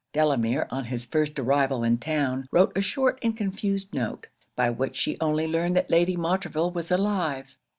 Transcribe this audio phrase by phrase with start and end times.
[0.13, 4.95] Delamere, on his first arrival in town, wrote a short and confused note; by which
[4.95, 7.55] she only learned that Lady Montreville was alive.